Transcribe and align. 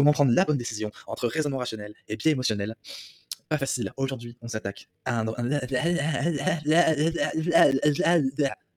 comment 0.00 0.12
prendre 0.12 0.32
la 0.32 0.46
bonne 0.46 0.56
décision 0.56 0.90
entre 1.06 1.28
raisonnement 1.28 1.58
rationnel 1.58 1.94
et 2.08 2.16
biais 2.16 2.32
émotionnel. 2.32 2.74
Pas 3.50 3.58
facile. 3.58 3.92
Aujourd'hui, 3.98 4.34
on 4.40 4.48
s'attaque 4.48 4.88
à 5.04 5.20
un. 5.20 5.24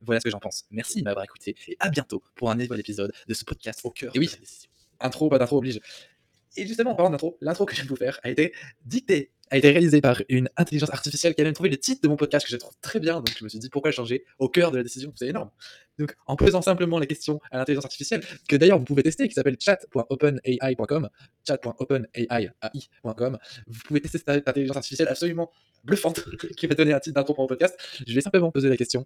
Voilà 0.01 0.19
ce 0.19 0.23
que 0.25 0.29
j'en 0.29 0.39
pense. 0.39 0.65
Merci 0.69 0.99
de 0.99 1.05
m'avoir 1.05 1.23
écouté 1.23 1.55
et 1.69 1.77
à 1.79 1.89
bientôt 1.89 2.21
pour 2.35 2.51
un 2.51 2.55
nouvel 2.55 2.81
épisode 2.81 3.13
de 3.25 3.33
ce 3.33 3.45
podcast 3.45 3.79
au 3.85 3.91
cœur. 3.91 4.11
Et 4.13 4.19
oui, 4.19 4.29
intro, 4.99 5.29
pas 5.29 5.39
d'intro 5.39 5.59
oblige. 5.59 5.79
Et 6.57 6.67
justement, 6.67 6.91
en 6.91 6.95
parlant 6.95 7.11
d'intro, 7.11 7.37
l'intro 7.39 7.65
que 7.65 7.71
je 7.71 7.77
viens 7.77 7.85
de 7.85 7.89
vous 7.89 7.95
faire 7.95 8.19
a 8.23 8.29
été 8.29 8.53
dictée, 8.83 9.31
a 9.53 9.57
été 9.57 9.69
réalisée 9.69 10.01
par 10.01 10.19
une 10.29 10.49
intelligence 10.57 10.89
artificielle 10.89 11.35
qui 11.35 11.41
a 11.41 11.43
même 11.43 11.53
trouvé 11.53 11.69
le 11.69 11.77
titre 11.77 12.01
de 12.01 12.07
mon 12.07 12.15
podcast 12.15 12.43
que 12.43 12.51
je 12.51 12.57
trouve 12.57 12.73
très 12.81 12.99
bien. 12.99 13.17
Donc 13.17 13.35
je 13.37 13.43
me 13.43 13.49
suis 13.49 13.59
dit 13.59 13.69
pourquoi 13.69 13.91
changer 13.91 14.25
au 14.39 14.49
cœur 14.49 14.71
de 14.71 14.77
la 14.77 14.83
décision, 14.83 15.13
c'est 15.15 15.27
énorme. 15.27 15.51
Donc 15.99 16.15
en 16.25 16.35
posant 16.35 16.63
simplement 16.63 16.97
les 16.97 17.05
questions 17.05 17.39
à 17.51 17.59
l'intelligence 17.59 17.85
artificielle, 17.85 18.23
que 18.49 18.55
d'ailleurs 18.55 18.79
vous 18.79 18.83
pouvez 18.83 19.03
tester, 19.03 19.27
qui 19.27 19.35
s'appelle 19.35 19.57
chat.openai.com, 19.59 21.07
chat.openai.com, 21.47 23.37
vous 23.67 23.79
pouvez 23.85 24.01
tester 24.01 24.17
cette 24.17 24.47
intelligence 24.47 24.77
artificielle 24.77 25.07
absolument 25.07 25.51
bluffante 25.83 26.23
qui 26.57 26.65
va 26.65 26.73
donner 26.73 26.93
un 26.93 26.99
titre 26.99 27.13
d'intro 27.13 27.35
pour 27.35 27.43
mon 27.43 27.47
podcast. 27.47 27.77
Je 28.07 28.13
vais 28.15 28.21
simplement 28.21 28.51
poser 28.51 28.69
la 28.69 28.77
question 28.77 29.05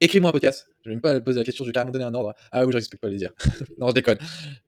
écris-moi 0.00 0.30
un 0.30 0.32
podcast. 0.32 0.68
Je 0.84 0.90
vais 0.90 0.94
même 0.94 1.00
pas 1.00 1.20
poser 1.20 1.38
la 1.38 1.44
question, 1.44 1.64
je 1.64 1.70
vais 1.70 1.72
carrément 1.72 1.90
donner 1.90 2.04
un 2.04 2.14
ordre. 2.14 2.34
Ah 2.52 2.64
oui, 2.64 2.72
je 2.72 2.76
respecte 2.76 3.02
pas 3.02 3.08
les 3.08 3.16
dire. 3.16 3.32
non, 3.78 3.88
je 3.88 3.94
déconne. 3.94 4.18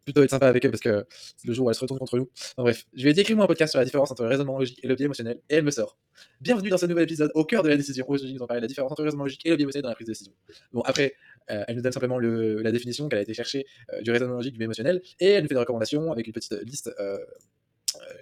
Plutôt 0.05 0.23
être 0.23 0.31
sympa 0.31 0.49
avec 0.49 0.65
eux 0.67 0.71
parce 0.71 0.81
que 0.81 1.07
le 1.45 1.55
jour 1.55 1.67
où 1.67 1.71
elle 1.71 1.75
se 1.75 1.81
retourne 1.81 1.99
contre 1.99 2.19
nous. 2.19 2.29
En 2.57 2.63
bref, 2.63 2.87
je 2.95 3.05
vais 3.05 3.13
dire 3.13 3.23
écris-moi 3.23 3.45
un 3.45 3.49
podcast 3.49 3.71
sur 3.73 3.79
la 3.79 3.85
différence 3.85 4.11
entre 4.11 4.23
le 4.23 4.29
raisonnement 4.29 4.59
logique 4.59 4.81
et 4.83 4.89
le 4.89 4.95
biais 4.95 5.07
émotionnel 5.07 5.41
et 5.49 5.57
elle 5.57 5.65
me 5.65 5.71
sort. 5.71 5.99
Bienvenue 6.41 6.69
dans 6.69 6.79
ce 6.79 6.87
nouvel 6.87 7.05
épisode 7.05 7.31
au 7.35 7.45
cœur 7.45 7.63
de 7.63 7.69
la 7.69 7.77
décision. 7.77 8.05
Aujourd'hui, 8.09 8.33
nous 8.35 8.41
allons 8.41 8.47
parler 8.47 8.61
de 8.61 8.65
la 8.65 8.69
différence 8.69 8.93
entre 8.93 9.03
le 9.03 9.07
raisonnement 9.07 9.25
logique 9.25 9.47
et 9.47 9.51
le 9.51 9.57
biais 9.57 9.65
émotionnel 9.65 9.85
dans 9.85 9.89
la 9.91 9.95
prise 9.95 10.07
de 10.07 10.13
décision. 10.13 10.33
Bon, 10.73 10.81
après, 10.83 11.15
euh, 11.51 11.65
elle 11.69 11.77
nous 11.77 11.83
donne 11.83 11.93
simplement 11.93 12.19
le, 12.19 12.63
la 12.63 12.73
définition 12.73 13.09
qu'elle 13.09 13.21
a 13.21 13.23
été 13.23 13.35
cherchée 13.35 13.67
euh, 13.93 14.03
du 14.03 14.11
raisonnement 14.11 14.37
logique 14.37 14.53
du 14.53 14.59
biais 14.59 14.65
émotionnel 14.65 15.01
et 15.21 15.31
elle 15.31 15.43
nous 15.43 15.49
fait 15.49 15.55
des 15.55 15.61
recommandations 15.61 16.13
avec 16.13 16.27
une 16.27 16.33
petite 16.33 16.53
liste 16.63 16.91
euh, 16.99 17.19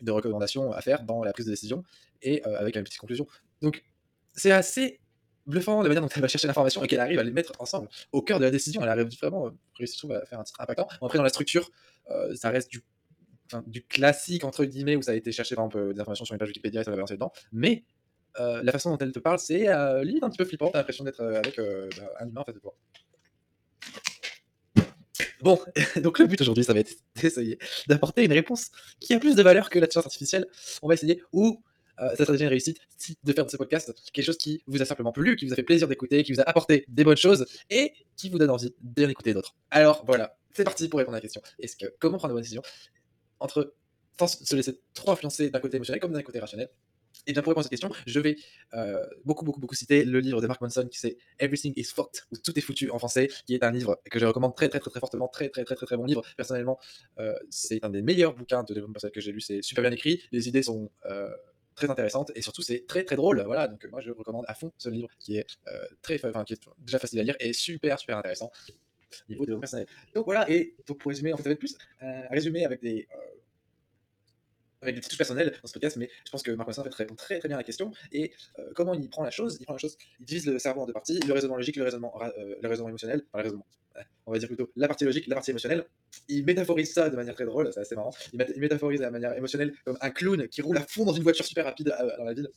de 0.03 0.11
recommandations 0.13 0.73
à 0.73 0.81
faire 0.83 1.03
dans 1.03 1.23
la 1.25 1.33
prise 1.33 1.47
de 1.47 1.51
décision 1.51 1.85
et 2.23 2.43
avec 2.45 2.75
une 2.75 2.85
petite 2.85 2.99
conclusion. 2.99 3.27
Donc, 3.61 3.85
c'est 4.35 4.51
assez 4.51 5.01
bluffant 5.49 5.83
de 5.83 5.89
manière 5.89 6.03
dont 6.03 6.09
elle 6.15 6.23
va 6.23 6.29
chercher 6.29 6.47
l'information 6.47 6.83
et 6.85 6.87
qu'elle 6.87 7.01
arrive 7.01 7.19
à 7.19 7.25
les 7.25 7.33
mettre 7.33 7.53
ensemble 7.59 7.89
au 8.13 8.23
cœur 8.23 8.39
de 8.39 8.45
la 8.45 8.51
décision. 8.51 8.83
Elle 8.83 8.89
arrive 8.89 9.09
vraiment 9.19 9.47
euh, 9.47 9.51
réussi 9.75 10.07
à 10.13 10.25
faire 10.27 10.39
un 10.39 10.45
titre 10.45 10.61
impactant. 10.61 10.87
Bon, 11.01 11.07
après, 11.07 11.19
dans 11.19 11.25
la 11.25 11.31
structure, 11.31 11.71
euh, 12.11 12.35
ça 12.37 12.51
reste 12.51 12.71
du, 12.71 12.83
classique, 13.89 14.45
entre 14.45 14.65
guillemets, 14.65 14.97
où 14.97 15.03
ça 15.03 15.13
a 15.13 15.15
été 15.15 15.33
cherché, 15.33 15.55
par 15.55 15.65
exemple, 15.65 15.79
euh, 15.79 15.93
des 15.95 16.01
informations 16.01 16.27
sur 16.27 16.35
une 16.35 16.39
page 16.39 16.49
Wikipédia 16.49 16.83
et 16.83 16.85
ça 16.85 16.91
va 16.91 16.97
avancer 16.97 17.15
dedans. 17.15 17.33
Mais 17.53 17.85
la 18.37 18.71
façon 18.71 18.91
dont 18.91 18.99
elle 18.99 19.11
te 19.11 19.19
parle, 19.19 19.41
c'est 19.41 19.67
limite 20.05 20.23
un 20.23 20.29
petit 20.29 20.39
peu 20.39 20.45
flippant. 20.45 20.71
T'as 20.71 20.79
l'impression 20.79 21.03
d'être 21.03 21.25
avec 21.25 21.57
bah, 21.57 22.13
un 22.21 22.29
humain 22.29 22.43
en 22.43 22.45
face 22.45 22.55
de 22.55 22.61
toi. 22.61 22.73
Bon, 25.41 25.59
donc 26.03 26.21
le 26.21 26.27
but 26.27 26.41
aujourd'hui, 26.41 26.63
ça 26.63 26.73
va 26.73 26.79
être 26.79 26.93
d'essayer 27.17 27.59
d'apporter 27.89 28.25
une 28.25 28.33
réponse 28.33 28.71
qui 29.01 29.13
a 29.13 29.19
plus 29.19 29.35
de 29.35 29.43
valeur 29.43 29.71
que 29.71 29.81
l'intelligence 29.81 30.07
artificielle. 30.07 30.47
On 30.83 30.89
va 30.89 30.95
essayer, 30.95 31.21
ou 31.33 31.61
euh, 32.01 32.11
ça 32.11 32.25
serait 32.25 32.33
déjà 32.33 32.45
une 32.45 32.51
réussite 32.51 32.79
de 33.23 33.33
faire 33.33 33.45
de 33.45 33.51
ce 33.51 33.57
podcast 33.57 33.93
quelque 34.13 34.25
chose 34.25 34.39
qui 34.39 34.63
vous 34.67 34.81
a 34.83 34.85
simplement 34.85 35.13
plu, 35.13 35.37
qui 35.37 35.47
vous 35.47 35.53
a 35.53 35.57
fait 35.57 35.63
plaisir 35.63 35.89
d'écouter, 35.89 36.23
qui 36.23 36.33
vous 36.33 36.41
a 36.41 36.49
apporté 36.49 36.85
des 36.89 37.05
bonnes 37.05 37.17
choses 37.17 37.47
et 37.71 37.93
qui 38.17 38.29
vous 38.29 38.39
donne 38.39 38.51
envie 38.51 38.75
d'en 38.81 39.09
écouter 39.09 39.35
d'autres. 39.35 39.57
Alors 39.71 40.05
voilà, 40.07 40.37
c'est 40.53 40.65
parti 40.65 40.89
pour 40.89 40.99
répondre 40.99 41.17
à 41.17 41.19
la 41.19 41.23
question. 41.23 41.43
Comment 41.99 42.19
prendre 42.19 42.33
la 42.33 42.35
bonne 42.35 42.43
décision 42.43 42.63
entre 43.41 43.75
se 44.27 44.57
laisser 44.57 44.81
trop 44.95 45.13
influencer 45.13 45.51
d'un 45.51 45.61
côté 45.61 45.77
émotionnel 45.77 46.01
comme 46.01 46.13
d'un 46.13 46.23
côté 46.23 46.41
rationnel? 46.41 46.69
Et 47.27 47.33
bien 47.33 47.43
pour 47.43 47.51
répondre 47.51 47.61
à 47.61 47.69
cette 47.69 47.71
question, 47.71 47.91
je 48.07 48.21
vais 48.21 48.37
euh, 48.75 49.05
beaucoup, 49.25 49.45
beaucoup, 49.45 49.61
beaucoup 49.61 49.75
citer 49.75 50.05
le 50.05 50.21
livre 50.21 50.41
de 50.41 50.47
Mark 50.47 50.61
Manson 50.61 50.89
qui 50.89 50.99
c'est 50.99 51.19
Everything 51.39 51.73
is 51.77 51.85
fucked, 51.85 52.23
ou 52.33 52.37
Tout 52.37 52.57
est 52.59 52.63
foutu 52.63 52.91
en 52.91 52.99
français, 52.99 53.29
qui 53.47 53.55
est 53.55 53.65
un 53.65 53.71
livre 53.71 54.01
que 54.11 54.19
je 54.19 54.25
recommande 54.25 54.55
très, 54.55 54.69
très, 54.69 54.79
très, 54.79 54.91
très 54.91 55.01
fortement, 55.01 55.29
très, 55.29 55.49
très, 55.49 55.65
très, 55.65 55.75
très, 55.75 55.87
très 55.87 55.97
bon 55.97 56.05
livre. 56.05 56.23
Personnellement, 56.37 56.79
euh, 57.19 57.35
c'est 57.51 57.85
un 57.85 57.91
des 57.91 58.03
meilleurs 58.03 58.35
bouquins 58.35 58.63
de 58.63 58.73
développement 58.73 58.95
personnel 58.95 59.13
que 59.13 59.21
j'ai 59.21 59.33
lu, 59.33 59.41
c'est 59.41 59.63
super 59.63 59.83
bien 59.83 59.93
écrit, 59.93 60.23
les 60.33 60.49
idées 60.49 60.63
sont 60.63 60.91
très 61.79 61.91
intéressante 61.91 62.33
et 62.35 62.43
surtout 62.43 62.63
c'est 62.63 62.87
très 62.87 63.05
très 63.05 63.17
drôle. 63.17 63.43
Voilà, 63.47 63.69
donc 63.69 63.87
moi 63.91 64.01
je 64.01 64.11
recommande 64.11 64.45
à 64.49 64.55
fond 64.55 64.73
ce 64.79 64.89
livre 64.89 65.09
qui 65.19 65.39
est 65.39 65.47
euh, 65.69 65.87
très, 66.03 66.25
enfin 66.25 66.45
qui 66.45 66.55
est 66.55 66.69
déjà 66.79 66.99
facile 66.99 67.21
à 67.21 67.23
lire 67.23 67.37
et 67.41 67.53
super 67.53 67.99
super 67.99 68.19
intéressant 68.19 68.51
niveau 69.29 69.47
de 69.47 69.57
personnel. 69.57 69.87
Donc 70.15 70.25
voilà, 70.25 70.49
et 70.51 70.75
donc 70.87 70.99
pour 70.99 71.11
résumer, 71.11 71.33
en 71.33 71.37
fait, 71.37 71.51
être 71.51 71.59
plus 71.59 71.77
euh, 72.03 72.23
résumer 72.31 72.65
avec 72.65 72.81
des 72.83 73.09
euh, 73.15 73.19
avec 74.83 74.95
des 74.95 75.01
touches 75.01 75.19
personnelles 75.19 75.53
dans 75.63 75.69
ce 75.69 75.73
podcast, 75.73 75.97
mais 75.97 76.09
je 76.25 76.31
pense 76.31 76.43
que 76.43 76.51
Marc 76.53 76.69
Massin 76.69 76.85
fait, 76.85 76.95
répond 76.95 77.15
très 77.15 77.39
très 77.39 77.49
bien 77.49 77.57
à 77.57 77.61
la 77.61 77.65
question. 77.65 77.91
Et 78.13 78.33
comment 78.75 78.95
il 78.95 79.09
prend 79.09 79.23
la 79.23 79.31
chose? 79.31 79.57
Il 79.61 79.65
prend 79.65 79.75
la 79.75 79.79
chose, 79.79 79.97
il 80.21 80.27
divise 80.27 80.47
le 80.47 80.59
cerveau 80.59 80.83
en 80.83 80.87
deux 80.87 80.93
parties, 80.93 81.21
le 81.21 81.33
raisonnement 81.33 81.57
logique, 81.57 81.77
le 81.77 81.85
raisonnement, 81.85 82.13
le 82.37 82.69
raisonnement 82.69 82.89
émotionnel, 82.89 83.23
enfin 83.29 83.39
le 83.39 83.45
raisonnement, 83.45 83.67
on 84.27 84.33
va 84.33 84.39
dire 84.39 84.49
plutôt 84.49 84.71
la 84.77 84.89
partie 84.89 85.05
logique, 85.05 85.27
la 85.27 85.35
partie 85.35 85.51
émotionnelle. 85.51 85.87
Il 86.29 86.45
métaphorise 86.45 86.93
ça 86.93 87.11
de 87.11 87.17
manière 87.17 87.35
très 87.35 87.45
drôle, 87.47 87.73
c'est 87.73 87.81
assez 87.81 87.95
marrant. 87.95 88.15
Il, 88.33 88.61
métaphorise 88.61 89.01
de 89.01 89.07
manière 89.07 89.35
émotionnelle 89.37 89.75
comme 89.85 89.99
un 90.01 90.11
clown 90.11 90.49
qui 90.49 90.63
roule 90.63 90.77
à 90.79 90.83
fond 90.83 91.05
dans 91.05 91.13
une 91.13 91.23
voiture 91.23 91.45
super 91.45 91.65
rapide 91.65 91.95
euh, 92.01 92.17
dans 92.17 92.25
la 92.25 92.35
ville. 92.35 92.49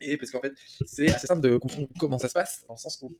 Et 0.00 0.16
parce 0.16 0.30
qu'en 0.30 0.40
fait, 0.40 0.52
c'est 0.86 1.10
assez 1.10 1.26
simple 1.26 1.40
de 1.42 1.56
comprendre 1.56 1.88
comment 1.98 2.18
ça 2.18 2.28
se 2.28 2.34
passe, 2.34 2.64
dans 2.68 2.74
le 2.74 2.78
sens 2.78 2.98
où 3.02 3.16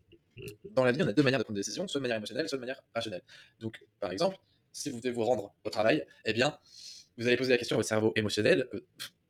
dans 0.70 0.84
la 0.84 0.92
vie, 0.92 1.02
on 1.02 1.08
a 1.08 1.12
deux 1.12 1.22
manières 1.22 1.40
de 1.40 1.44
prendre 1.44 1.56
des 1.56 1.60
décisions, 1.60 1.88
soit 1.88 1.98
de 1.98 2.02
manière 2.02 2.18
émotionnelle, 2.18 2.48
soit 2.48 2.58
de 2.58 2.60
manière 2.60 2.80
rationnelle. 2.94 3.22
Donc, 3.60 3.80
par 4.00 4.12
exemple, 4.12 4.36
si 4.72 4.90
vous 4.90 5.00
devez 5.00 5.10
vous 5.10 5.24
rendre 5.24 5.54
au 5.64 5.70
travail, 5.70 6.06
eh 6.24 6.32
bien, 6.32 6.56
vous 7.18 7.26
allez 7.26 7.36
poser 7.36 7.50
la 7.50 7.58
question 7.58 7.76
à 7.76 7.78
votre 7.78 7.88
cerveau 7.88 8.12
émotionnel. 8.16 8.68
Euh, 8.74 8.80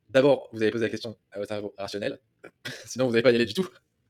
d'abord, 0.09 0.49
vous 0.53 0.61
allez 0.61 0.71
poser 0.71 0.85
la 0.85 0.89
question 0.89 1.17
à 1.31 1.39
votre 1.39 1.49
cerveau 1.49 1.73
rationnel, 1.77 2.19
sinon 2.85 3.05
vous 3.05 3.11
n'allez 3.11 3.23
pas 3.23 3.31
y 3.31 3.35
aller 3.35 3.45
du 3.45 3.53
tout 3.53 3.67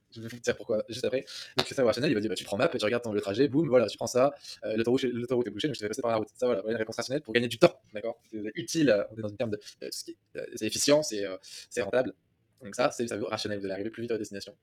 je 0.15 0.21
vais 0.21 0.27
vous 0.27 0.39
dire 0.39 0.55
pourquoi 0.55 0.83
juste 0.89 1.05
après. 1.05 1.25
Donc 1.57 1.67
c'est 1.67 1.75
ça 1.75 1.83
rationnel, 1.83 2.11
il 2.11 2.15
va 2.15 2.21
dire 2.21 2.29
bah, 2.29 2.35
tu 2.35 2.43
prends 2.43 2.57
map, 2.57 2.67
tu 2.67 2.83
regardes 2.83 3.03
ton 3.03 3.13
le 3.13 3.21
trajet, 3.21 3.47
boum, 3.47 3.67
voilà, 3.67 3.87
tu 3.87 3.97
prends 3.97 4.07
ça, 4.07 4.33
euh, 4.63 4.75
l'autoroute 4.75 5.03
est 5.47 5.51
bouchée, 5.51 5.67
donc 5.67 5.75
je 5.75 5.79
te 5.79 5.85
fais 5.85 5.87
passer 5.87 6.01
par 6.01 6.11
la 6.11 6.17
route. 6.17 6.29
Ça 6.33 6.45
voilà, 6.45 6.61
voilà 6.61 6.73
une 6.73 6.79
réponse 6.79 6.95
rationnelle 6.95 7.21
pour 7.21 7.33
gagner 7.33 7.47
du 7.47 7.59
temps, 7.59 7.79
d'accord? 7.93 8.19
C'est 8.31 8.39
utile, 8.55 8.89
euh, 8.89 9.03
on 9.11 9.17
est 9.17 9.21
dans 9.21 9.29
une 9.29 9.37
terme 9.37 9.51
de 9.51 9.59
euh, 9.83 9.89
euh, 10.37 10.45
c'est 10.55 10.65
efficient, 10.65 11.03
c'est 11.03 11.25
c'est 11.69 11.81
rentable. 11.81 12.13
Donc 12.61 12.75
ça, 12.75 12.91
c'est 12.91 13.03
le 13.03 13.07
cerveau 13.07 13.27
rationnel, 13.27 13.59
vous 13.59 13.65
allez 13.65 13.73
arriver 13.73 13.89
plus 13.89 14.01
vite 14.01 14.11
à 14.11 14.15
votre 14.15 14.21
destination. 14.21 14.53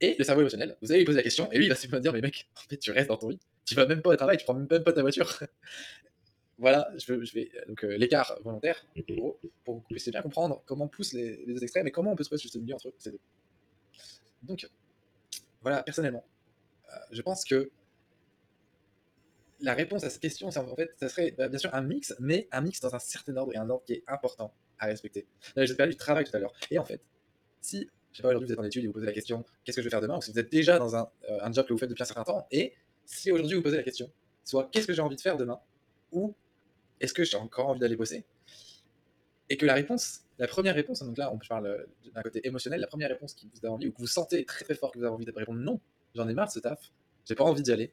Et 0.00 0.14
le 0.18 0.24
cerveau 0.24 0.42
émotionnel, 0.42 0.76
vous 0.82 0.92
allez 0.92 1.00
lui 1.00 1.06
poser 1.06 1.16
la 1.16 1.22
question, 1.22 1.50
et 1.52 1.56
lui 1.56 1.66
il 1.66 1.68
va 1.68 1.74
simplement 1.74 2.00
dire 2.00 2.12
mais 2.12 2.20
mec, 2.20 2.48
en 2.56 2.68
fait 2.68 2.76
tu 2.76 2.90
restes 2.90 3.08
dans 3.08 3.16
ton 3.16 3.30
lit, 3.30 3.40
tu 3.64 3.74
vas 3.74 3.86
même 3.86 4.02
pas 4.02 4.10
au 4.10 4.16
travail, 4.16 4.36
tu 4.36 4.44
prends 4.44 4.54
même 4.54 4.66
pas 4.66 4.92
ta 4.92 5.00
voiture. 5.00 5.38
Voilà, 6.58 6.90
je, 6.96 7.12
vais 7.12 7.50
donc 7.68 7.82
l'écart 7.82 8.38
volontaire, 8.42 8.86
pour, 9.06 9.38
pour 9.64 9.76
que 9.76 9.80
vous 9.82 9.84
puissiez 9.90 10.10
bien 10.10 10.22
comprendre 10.22 10.62
comment 10.64 10.88
poussent 10.88 11.12
les, 11.12 11.44
les 11.44 11.54
deux 11.54 11.62
extrêmes 11.62 11.86
et 11.86 11.90
comment 11.90 12.12
on 12.12 12.16
peut 12.16 12.24
trouver 12.24 12.40
juste 12.40 12.54
le 12.54 12.62
milieu 12.62 12.74
entre 12.74 12.92
ces 12.98 13.10
deux. 13.10 13.20
Donc 14.42 14.66
voilà, 15.60 15.82
personnellement, 15.82 16.24
euh, 16.92 16.96
je 17.10 17.22
pense 17.22 17.44
que 17.44 17.70
la 19.60 19.74
réponse 19.74 20.04
à 20.04 20.10
cette 20.10 20.20
question, 20.20 20.48
en 20.48 20.76
fait, 20.76 20.92
ça 20.96 21.08
serait 21.08 21.32
bah, 21.32 21.48
bien 21.48 21.58
sûr 21.58 21.74
un 21.74 21.80
mix, 21.80 22.14
mais 22.20 22.46
un 22.52 22.60
mix 22.60 22.80
dans 22.80 22.94
un 22.94 22.98
certain 22.98 23.36
ordre 23.36 23.52
et 23.54 23.56
un 23.56 23.68
ordre 23.68 23.84
qui 23.84 23.94
est 23.94 24.04
important 24.06 24.52
à 24.78 24.86
respecter. 24.86 25.26
J'ai 25.56 25.74
parlé 25.74 25.92
du 25.92 25.98
travail 25.98 26.24
tout 26.24 26.36
à 26.36 26.38
l'heure. 26.38 26.52
Et 26.70 26.78
en 26.78 26.84
fait, 26.84 27.00
si, 27.60 27.88
je 28.12 28.18
sais 28.18 28.22
pas, 28.22 28.28
aujourd'hui 28.28 28.48
vous 28.48 28.52
êtes 28.52 28.58
en 28.58 28.64
études 28.64 28.84
et 28.84 28.86
vous 28.86 28.92
posez 28.92 29.06
la 29.06 29.12
question, 29.12 29.44
qu'est-ce 29.64 29.76
que 29.76 29.82
je 29.82 29.86
vais 29.86 29.90
faire 29.90 30.02
demain, 30.02 30.18
ou 30.18 30.22
si 30.22 30.30
vous 30.30 30.38
êtes 30.38 30.52
déjà 30.52 30.78
dans 30.78 30.94
un, 30.94 31.10
euh, 31.30 31.38
un, 31.40 31.52
job 31.52 31.66
que 31.66 31.72
vous 31.72 31.78
faites 31.78 31.88
depuis 31.88 32.02
un 32.02 32.06
certain 32.06 32.24
temps, 32.24 32.46
et 32.50 32.74
si 33.06 33.30
aujourd'hui 33.30 33.56
vous 33.56 33.62
posez 33.62 33.78
la 33.78 33.82
question, 33.82 34.10
soit 34.44 34.68
qu'est-ce 34.70 34.86
que 34.86 34.92
j'ai 34.92 35.02
envie 35.02 35.16
de 35.16 35.20
faire 35.20 35.38
demain, 35.38 35.58
ou 36.12 36.34
est-ce 37.00 37.14
que 37.14 37.24
j'ai 37.24 37.36
encore 37.36 37.68
envie 37.68 37.80
d'aller 37.80 37.96
bosser, 37.96 38.24
et 39.48 39.56
que 39.56 39.66
la 39.66 39.74
réponse 39.74 40.22
la 40.38 40.46
première 40.46 40.74
réponse, 40.74 41.02
donc 41.02 41.16
là 41.16 41.32
on 41.32 41.38
parle 41.38 41.66
euh, 41.66 41.86
d'un 42.14 42.20
côté 42.20 42.46
émotionnel, 42.46 42.80
la 42.80 42.86
première 42.86 43.08
réponse 43.08 43.32
qui 43.32 43.48
vous 43.52 43.60
donne 43.60 43.72
envie, 43.72 43.88
ou 43.88 43.92
que 43.92 43.98
vous 43.98 44.06
sentez 44.06 44.44
très 44.44 44.64
très 44.64 44.74
fort 44.74 44.92
que 44.92 44.98
vous 44.98 45.04
avez 45.04 45.14
envie 45.14 45.24
de 45.24 45.32
répondre 45.32 45.60
non, 45.60 45.80
j'en 46.14 46.28
ai 46.28 46.34
marre 46.34 46.48
de 46.48 46.52
ce 46.52 46.58
taf, 46.58 46.92
j'ai 47.24 47.34
pas 47.34 47.44
envie 47.44 47.62
d'y 47.62 47.72
aller, 47.72 47.92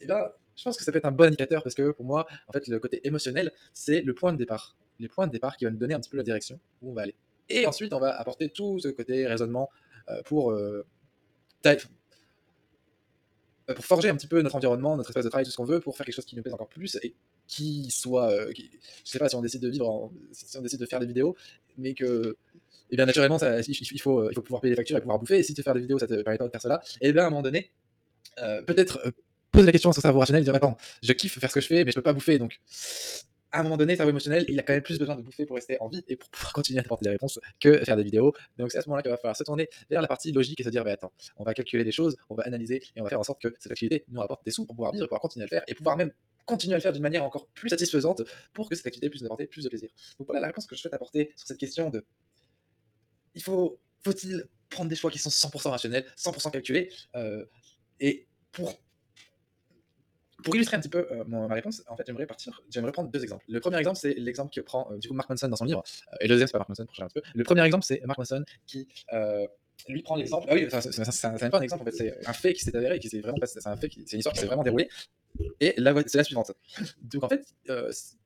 et 0.00 0.06
là 0.06 0.36
je 0.60 0.64
pense 0.64 0.76
que 0.76 0.84
ça 0.84 0.92
peut 0.92 0.98
être 0.98 1.06
un 1.06 1.12
bon 1.12 1.24
indicateur 1.24 1.62
parce 1.62 1.74
que 1.74 1.90
pour 1.90 2.04
moi, 2.04 2.26
en 2.46 2.52
fait, 2.52 2.68
le 2.68 2.78
côté 2.78 3.06
émotionnel, 3.06 3.50
c'est 3.72 4.02
le 4.02 4.14
point 4.14 4.30
de 4.32 4.36
départ. 4.36 4.76
Les 4.98 5.08
points 5.08 5.26
de 5.26 5.32
départ 5.32 5.56
qui 5.56 5.64
vont 5.64 5.70
nous 5.70 5.78
donner 5.78 5.94
un 5.94 6.00
petit 6.00 6.10
peu 6.10 6.18
la 6.18 6.22
direction 6.22 6.60
où 6.82 6.90
on 6.90 6.92
va 6.92 7.02
aller. 7.02 7.14
Et 7.48 7.66
ensuite, 7.66 7.94
on 7.94 7.98
va 7.98 8.10
apporter 8.20 8.50
tout 8.50 8.78
ce 8.78 8.88
côté 8.88 9.26
raisonnement 9.26 9.70
euh, 10.10 10.22
pour, 10.22 10.52
euh, 10.52 10.86
pour 13.74 13.84
forger 13.84 14.08
un 14.08 14.16
petit 14.16 14.26
peu 14.26 14.42
notre 14.42 14.56
environnement, 14.56 14.96
notre 14.96 15.10
espace 15.10 15.24
de 15.24 15.28
travail, 15.28 15.44
tout 15.44 15.50
ce 15.50 15.56
qu'on 15.56 15.64
veut, 15.64 15.80
pour 15.80 15.96
faire 15.96 16.06
quelque 16.06 16.14
chose 16.14 16.24
qui 16.24 16.36
nous 16.36 16.42
plaise 16.42 16.54
encore 16.54 16.68
plus 16.68 16.96
et 17.02 17.14
qui 17.46 17.90
soit, 17.90 18.30
euh, 18.30 18.52
je 18.56 19.10
sais 19.10 19.18
pas 19.18 19.28
si 19.28 19.34
on 19.34 19.42
décide 19.42 19.62
de 19.62 19.68
vivre, 19.68 20.10
si 20.32 20.56
on 20.56 20.62
décide 20.62 20.80
de 20.80 20.86
faire 20.86 21.00
des 21.00 21.06
vidéos, 21.06 21.36
mais 21.78 21.94
que, 21.94 22.36
et 22.90 22.94
eh 22.94 22.96
bien 22.96 23.06
naturellement, 23.06 23.38
il, 23.38 24.00
faut, 24.00 24.28
il 24.30 24.34
faut 24.34 24.42
pouvoir 24.42 24.60
payer 24.60 24.72
les 24.72 24.76
factures 24.76 24.96
et 24.96 25.00
pouvoir 25.00 25.20
bouffer. 25.20 25.38
Et 25.38 25.42
si 25.44 25.54
tu 25.54 25.62
faire 25.62 25.74
des 25.74 25.80
vidéos, 25.80 25.98
ça 26.00 26.08
te 26.08 26.22
permet 26.22 26.38
pas 26.38 26.46
de 26.46 26.50
faire 26.50 26.62
cela. 26.62 26.80
Et 27.00 27.08
eh 27.08 27.12
bien 27.12 27.22
à 27.22 27.26
un 27.26 27.30
moment 27.30 27.42
donné, 27.42 27.70
euh, 28.42 28.62
peut-être 28.62 29.00
euh, 29.06 29.10
poser 29.52 29.66
la 29.66 29.72
question 29.72 29.90
à 29.90 29.92
son 29.92 30.00
cerveau 30.00 30.18
rationnel 30.18 30.42
et 30.42 30.44
dire 30.44 30.54
attends, 30.54 30.76
je 31.02 31.12
kiffe 31.12 31.38
faire 31.38 31.50
ce 31.50 31.54
que 31.54 31.60
je 31.60 31.66
fais, 31.66 31.84
mais 31.84 31.92
je 31.92 31.96
peux 31.96 32.02
pas 32.02 32.12
bouffer, 32.12 32.38
donc 32.38 32.60
à 33.52 33.60
un 33.60 33.62
moment 33.62 33.76
donné, 33.76 33.96
cerveau 33.96 34.10
émotionnel, 34.10 34.44
il 34.48 34.58
a 34.58 34.62
quand 34.62 34.72
même 34.72 34.82
plus 34.82 34.98
besoin 34.98 35.16
de 35.16 35.22
bouffer 35.22 35.44
pour 35.46 35.56
rester 35.56 35.76
en 35.80 35.88
vie 35.88 36.02
et 36.08 36.16
pour 36.16 36.28
pouvoir 36.30 36.52
continuer 36.54 36.78
à 36.78 36.82
apporter 36.82 37.04
des 37.04 37.10
réponses 37.10 37.38
que 37.58 37.84
faire 37.84 37.96
des 37.96 38.04
vidéos. 38.04 38.32
Donc 38.58 38.70
c'est 38.70 38.78
à 38.78 38.82
ce 38.82 38.88
moment-là 38.88 39.02
qu'il 39.02 39.10
va 39.10 39.16
falloir 39.16 39.36
se 39.36 39.44
tourner 39.44 39.68
vers 39.88 40.00
la 40.00 40.08
partie 40.08 40.32
logique 40.32 40.60
et 40.60 40.64
se 40.64 40.68
dire, 40.68 40.84
mais 40.84 40.92
attends, 40.92 41.12
on 41.36 41.44
va 41.44 41.54
calculer 41.54 41.84
des 41.84 41.92
choses, 41.92 42.16
on 42.28 42.34
va 42.34 42.44
analyser 42.44 42.82
et 42.96 43.00
on 43.00 43.04
va 43.04 43.10
faire 43.10 43.20
en 43.20 43.24
sorte 43.24 43.40
que 43.40 43.54
cette 43.58 43.72
activité 43.72 44.04
nous 44.08 44.20
rapporte 44.20 44.44
des 44.44 44.50
sous 44.50 44.66
pour 44.66 44.76
pouvoir 44.76 44.92
vivre, 44.92 45.06
pouvoir 45.06 45.20
continuer 45.20 45.44
à 45.44 45.46
le 45.46 45.50
faire 45.50 45.62
et 45.66 45.74
pouvoir 45.74 45.96
même 45.96 46.12
continuer 46.46 46.74
à 46.74 46.78
le 46.78 46.82
faire 46.82 46.92
d'une 46.92 47.02
manière 47.02 47.24
encore 47.24 47.46
plus 47.48 47.68
satisfaisante 47.68 48.22
pour 48.52 48.68
que 48.68 48.74
cette 48.74 48.86
activité 48.86 49.10
puisse 49.10 49.22
apporter 49.24 49.46
plus 49.46 49.64
de 49.64 49.68
plaisir. 49.68 49.90
Donc 50.18 50.26
voilà 50.26 50.40
la 50.40 50.46
réponse 50.48 50.66
que 50.66 50.74
je 50.74 50.80
souhaite 50.80 50.94
apporter 50.94 51.32
sur 51.36 51.46
cette 51.46 51.58
question 51.58 51.90
de 51.90 52.04
il 53.34 53.42
faut 53.42 53.80
faut-il 54.02 54.44
prendre 54.68 54.88
des 54.88 54.96
choix 54.96 55.10
qui 55.10 55.18
sont 55.18 55.30
100% 55.30 55.68
rationnels, 55.68 56.06
100% 56.16 56.50
calculés 56.50 56.90
euh, 57.16 57.44
et 57.98 58.26
pour 58.52 58.80
pour 60.42 60.54
illustrer 60.54 60.76
un 60.76 60.80
petit 60.80 60.88
peu 60.88 61.06
euh, 61.10 61.24
ma 61.26 61.54
réponse, 61.54 61.82
en 61.88 61.96
fait, 61.96 62.04
j'aimerais 62.70 62.92
prendre 62.92 63.10
deux 63.10 63.22
exemples. 63.22 63.44
Le 63.48 63.60
premier 63.60 63.78
exemple, 63.78 63.98
c'est 63.98 64.14
l'exemple 64.14 64.52
que 64.52 64.60
prend 64.60 64.90
euh, 64.92 64.98
du 64.98 65.08
coup 65.08 65.14
Mark 65.14 65.28
Manson 65.28 65.48
dans 65.48 65.56
son 65.56 65.64
livre, 65.64 65.82
euh, 66.12 66.16
et 66.20 66.24
le 66.28 66.34
deuxième, 66.34 66.48
c'est 66.48 66.52
pas 66.52 66.58
Mark 66.58 66.68
Manson, 66.68 66.86
pour 66.86 67.02
un 67.02 67.08
petit 67.08 67.20
peu. 67.20 67.26
Le 67.34 67.44
premier 67.44 67.64
exemple, 67.64 67.84
c'est 67.84 68.00
Mark 68.04 68.18
Manson 68.18 68.44
qui 68.66 68.88
euh, 69.12 69.46
lui 69.88 70.02
prend 70.02 70.16
l'exemple. 70.16 70.46
Ah 70.50 70.54
oui, 70.54 70.68
c'est- 70.70 71.42
même 71.42 71.50
pas 71.50 71.58
un 71.58 71.62
exemple, 71.62 71.82
en 71.82 71.84
fait, 71.84 71.92
c'est 71.92 72.26
un 72.26 72.32
fait 72.32 72.52
qui 72.52 72.64
s'est 72.64 72.76
avéré, 72.76 72.98
qui 72.98 73.08
s'est 73.08 73.20
vraiment 73.20 73.38
c'est 73.44 73.66
un 73.66 73.76
fait, 73.76 73.90
c'est 74.06 74.12
une 74.12 74.18
histoire 74.18 74.34
qui 74.34 74.40
s'est 74.40 74.46
vraiment 74.46 74.62
déroulée. 74.62 74.88
Et 75.60 75.74
la 75.76 75.94
c'est 76.06 76.18
la 76.18 76.24
suivante. 76.24 76.52
Donc 77.02 77.24
en 77.24 77.28
fait, 77.28 77.46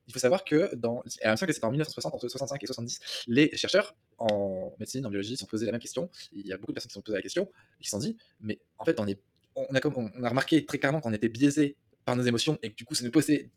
il 0.07 0.13
faut 0.13 0.19
savoir 0.19 0.43
que 0.43 0.73
dans, 0.75 1.03
semble 1.05 1.47
que 1.47 1.53
c'était 1.53 1.65
en 1.65 1.71
1960, 1.71 2.13
entre 2.13 2.27
65 2.27 2.63
et 2.63 2.65
70, 2.65 2.99
les 3.27 3.55
chercheurs 3.55 3.95
en 4.17 4.73
médecine, 4.79 5.05
en 5.05 5.09
biologie, 5.09 5.35
se 5.35 5.41
sont 5.41 5.45
posés 5.45 5.65
la 5.65 5.71
même 5.71 5.81
question. 5.81 6.09
Il 6.31 6.45
y 6.47 6.53
a 6.53 6.57
beaucoup 6.57 6.71
de 6.71 6.75
personnes 6.75 6.89
qui 6.89 6.93
se 6.93 6.99
sont 6.99 7.01
posées 7.01 7.17
la 7.17 7.21
question, 7.21 7.49
qui 7.79 7.85
se 7.85 7.91
sont 7.91 7.99
dit, 7.99 8.17
mais 8.39 8.59
en 8.77 8.85
fait, 8.85 8.99
on 8.99 9.07
est, 9.07 9.19
on 9.55 9.63
a, 9.73 9.79
on 9.85 10.23
a 10.23 10.29
remarqué 10.29 10.65
très 10.65 10.79
clairement 10.79 10.99
qu'on 10.99 11.13
était 11.13 11.29
biaisé 11.29 11.77
par 12.05 12.15
nos 12.15 12.23
émotions 12.23 12.57
et 12.61 12.71
que 12.71 12.75
du 12.75 12.85
coup, 12.85 12.95
ça 12.95 13.03
nous 13.03 13.11
poussait 13.11 13.49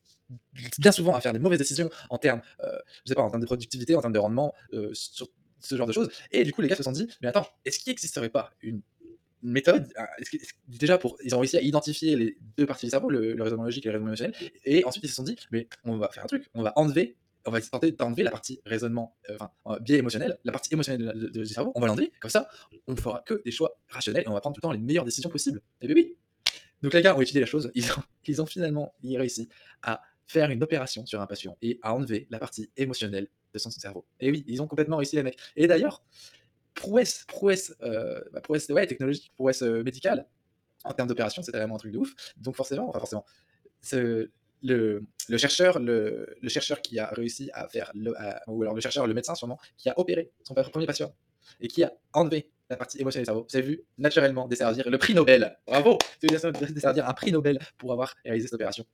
bien 0.79 0.93
souvent 0.93 1.15
à 1.15 1.21
faire 1.21 1.33
des 1.33 1.39
mauvaises 1.39 1.59
décisions 1.59 1.91
en 2.11 2.19
termes, 2.19 2.43
euh, 2.63 2.79
je 3.05 3.11
sais 3.11 3.15
pas, 3.15 3.23
en 3.23 3.31
termes 3.31 3.41
de 3.41 3.47
productivité, 3.47 3.95
en 3.95 4.01
termes 4.01 4.13
de 4.13 4.19
rendement, 4.19 4.55
euh, 4.73 4.91
sur 4.93 5.29
ce 5.61 5.77
genre 5.77 5.87
de 5.87 5.93
choses. 5.93 6.11
Et 6.31 6.45
du 6.45 6.53
coup, 6.53 6.61
les 6.61 6.69
gars 6.69 6.77
se 6.77 6.83
sont 6.83 6.93
dit, 6.93 7.09
mais 7.21 7.29
attends, 7.29 7.47
est-ce 7.65 7.79
qu'il 7.79 7.91
n'existerait 7.91 8.29
pas 8.29 8.53
une 8.63 8.83
méthode, 9.43 9.89
déjà 10.67 10.99
pour, 10.99 11.17
ils 11.23 11.35
ont 11.35 11.39
réussi 11.39 11.57
à 11.57 11.61
identifier 11.61 12.17
les 12.17 12.37
deux 12.57 12.67
parties 12.67 12.87
du 12.87 12.91
cerveau, 12.91 13.09
le, 13.09 13.41
raisonnement 13.41 13.65
logique 13.65 13.87
et 13.87 13.89
le 13.89 13.93
raisonnement 13.93 14.09
émotionnel, 14.09 14.35
et 14.65 14.85
ensuite 14.85 15.05
ils 15.05 15.09
se 15.09 15.15
sont 15.15 15.23
dit, 15.23 15.37
mais 15.53 15.69
on 15.85 15.97
va 15.97 16.09
faire 16.09 16.25
un 16.25 16.27
truc, 16.27 16.49
on 16.55 16.63
va 16.63 16.73
enlever, 16.75 17.17
on 17.45 17.53
va 17.53 17.61
tenter 17.61 17.93
d'enlever 17.93 18.25
la 18.25 18.33
partie 18.33 18.61
raisonnement, 18.67 19.17
euh, 19.31 19.37
enfin 19.39 19.79
biais 19.81 19.99
émotionnel, 19.99 20.39
la 20.43 20.51
partie 20.51 20.75
émotionnelle 20.75 21.31
du 21.31 21.47
cerveau, 21.47 21.71
on 21.77 21.81
va 21.81 21.87
l'enlever, 21.87 22.11
comme 22.21 22.33
ça, 22.33 22.49
on 22.89 22.97
fera 22.97 23.23
que 23.25 23.41
des 23.45 23.53
choix 23.53 23.79
rationnels 23.89 24.25
et 24.25 24.29
on 24.29 24.35
va 24.35 24.41
prendre 24.41 24.57
tout 24.57 24.61
le 24.61 24.69
temps 24.69 24.73
les 24.73 24.79
meilleures 24.79 25.05
décisions 25.05 25.31
possibles. 25.31 25.63
Et 25.81 25.87
bien 25.87 25.95
oui. 25.95 26.17
Donc 26.83 26.95
les 26.95 27.03
gars 27.03 27.17
ont 27.17 27.21
étudié 27.21 27.41
la 27.41 27.47
chose, 27.47 27.71
ils 27.75 28.41
ont, 28.41 28.47
finalement 28.47 28.95
réussi 29.03 29.49
à 29.83 30.03
faire 30.27 30.51
une 30.51 30.63
opération 30.63 31.07
sur 31.07 31.21
un 31.21 31.27
patient 31.27 31.57
et 31.63 31.79
à 31.83 31.95
enlever 31.95 32.27
la 32.31 32.39
partie 32.39 32.71
émotionnelle 32.77 33.29
de 33.53 33.59
son 33.59 33.71
cerveau. 33.71 34.07
Et 34.21 34.31
oui, 34.31 34.45
ils 34.47 34.61
ont 34.63 34.67
complètement 34.67 34.99
réussi 34.99 35.17
les 35.17 35.23
mecs. 35.23 35.39
Et 35.57 35.67
d'ailleurs, 35.67 36.03
prouesse, 36.75 37.25
prouesse, 37.27 37.75
euh, 37.83 38.21
bah, 38.33 38.41
prouesse 38.41 38.69
ouais, 38.69 38.87
technologique, 38.87 39.33
prouesse 39.35 39.63
euh, 39.63 39.83
médicale, 39.83 40.27
en 40.85 40.93
termes 40.93 41.09
d'opération, 41.09 41.43
c'était 41.43 41.59
vraiment 41.59 41.77
un 41.77 41.79
truc 41.79 41.93
de 41.93 41.99
ouf. 41.99 42.15
Donc 42.37 42.57
forcément, 42.57 42.89
enfin 42.89 43.01
forcément, 43.01 43.25
le, 44.63 45.03
chercheur, 45.37 45.79
le, 45.79 46.37
chercheur 46.47 46.83
qui 46.83 46.99
a 46.99 47.07
réussi 47.07 47.51
à 47.53 47.69
faire, 47.69 47.91
le, 47.95 48.13
ou 48.47 48.63
alors 48.63 48.75
le 48.75 48.81
chercheur, 48.81 49.07
le 49.07 49.15
médecin 49.15 49.35
sûrement, 49.35 49.59
qui 49.77 49.89
a 49.89 49.99
opéré 49.99 50.31
son 50.45 50.55
premier 50.55 50.87
patient 50.87 51.15
et 51.61 51.69
qui 51.69 51.83
a 51.83 51.93
enlevé 52.13 52.51
la 52.71 52.77
partie 52.77 53.01
émotionnelle 53.01 53.25
du 53.25 53.29
cerveau, 53.29 53.47
s'est 53.49 53.63
vu 53.63 53.83
naturellement 53.97 54.47
desservir 54.47 54.89
le 54.89 54.99
prix 54.99 55.15
Nobel. 55.15 55.59
Bravo 55.67 55.99
desservir 56.21 57.09
un 57.09 57.15
prix 57.15 57.33
Nobel 57.33 57.59
pour 57.79 57.93
avoir 57.93 58.15
réalisé 58.25 58.47
cette 58.49 58.55
opération. 58.55 58.85